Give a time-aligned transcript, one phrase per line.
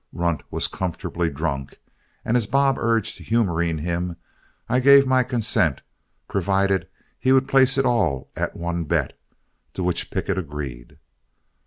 [0.13, 1.77] Runt was comfortably drunk,
[2.25, 4.17] and as Bob urged humoring him,
[4.67, 5.83] I gave my consent,
[6.27, 6.87] provided
[7.19, 9.15] he would place it all at one bet,
[9.75, 10.97] to which Pickett agreed.